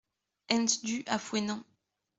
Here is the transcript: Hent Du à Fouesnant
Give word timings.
Hent 0.47 0.83
Du 0.83 1.03
à 1.05 1.19
Fouesnant 1.19 1.63